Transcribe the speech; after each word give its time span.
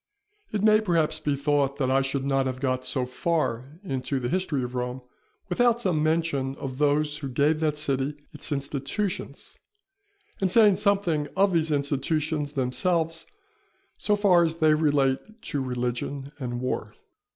It 0.51 0.63
may 0.63 0.81
perhaps 0.81 1.19
be 1.19 1.35
thought 1.35 1.77
that 1.77 1.91
I 1.91 2.01
should 2.01 2.25
not 2.25 2.47
have 2.47 2.59
got 2.59 2.87
so 2.87 3.05
far 3.05 3.79
into 3.83 4.19
the 4.19 4.29
history 4.29 4.63
of 4.63 4.73
Rome, 4.73 5.03
without 5.47 5.79
some 5.79 6.01
mention 6.01 6.55
of 6.55 6.79
those 6.79 7.17
who 7.17 7.29
gave 7.29 7.59
that 7.59 7.77
city 7.77 8.15
its 8.33 8.51
institutions, 8.51 9.59
and 10.39 10.51
saying 10.51 10.77
something 10.77 11.27
of 11.37 11.53
these 11.53 11.69
institutions 11.71 12.53
themselves, 12.53 13.27
so 13.95 14.15
far 14.15 14.43
as 14.43 14.55
they 14.55 14.73
relate 14.73 15.39
to 15.43 15.61
religion 15.61 16.31
and 16.39 16.61
war. 16.61 16.95